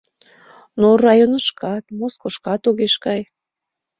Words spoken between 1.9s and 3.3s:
Москошкат огеш кай.